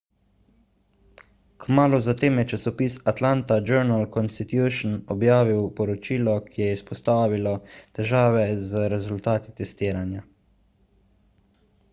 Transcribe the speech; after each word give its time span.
kmalu 1.65 1.97
zatem 2.05 2.39
je 2.41 2.45
časopis 2.53 2.95
atlanta 3.11 3.57
journal-constitution 3.71 4.97
objavil 5.17 5.61
poročilo 5.81 6.35
ki 6.49 6.65
je 6.65 6.73
izpostavilo 6.79 7.55
težave 8.01 8.47
z 8.73 8.85
rezultati 8.97 9.57
testiranja 9.63 10.27